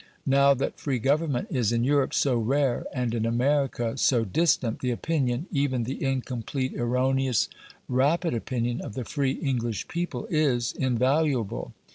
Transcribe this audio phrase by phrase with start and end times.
[0.25, 4.89] Now that free government is in Europe so rare and in America so distant, the
[4.89, 7.49] opinion, even the incomplete, erroneous,
[7.87, 11.75] rapid opinion of the free English people is invaluable.